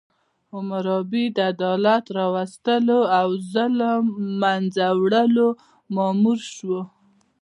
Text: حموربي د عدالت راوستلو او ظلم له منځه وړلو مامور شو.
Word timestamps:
حموربي 0.51 1.25
د 1.35 1.37
عدالت 1.51 2.05
راوستلو 2.17 2.99
او 3.19 3.27
ظلم 3.53 3.75
له 3.79 3.91
منځه 4.41 4.85
وړلو 4.99 5.47
مامور 5.95 6.39
شو. 6.53 6.77